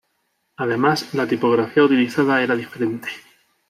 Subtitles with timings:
[0.57, 3.09] Además, la tipografía utilizada era diferente.